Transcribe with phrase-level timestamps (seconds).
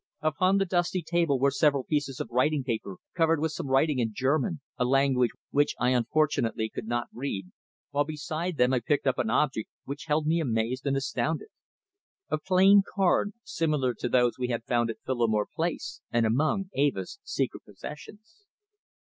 [0.21, 4.15] Upon the dusty table were several pieces of writing paper covered with some writing in
[4.15, 7.51] German, a language which I unfortunately could not read,
[7.91, 11.49] while beside them I picked up an object which held me amazed and astounded
[12.29, 17.19] a plain card similar to those we had found at Phillimore Place and among Eva's
[17.23, 18.41] secret possessions.